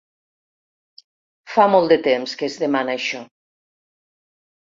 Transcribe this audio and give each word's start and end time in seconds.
Fa 1.57 1.65
molt 1.73 1.93
de 1.93 1.99
temps 2.09 2.33
que 2.39 2.49
es 2.49 2.57
demana 2.63 2.97
això. 3.01 3.23